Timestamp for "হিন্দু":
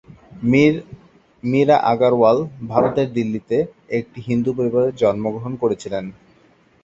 4.27-4.49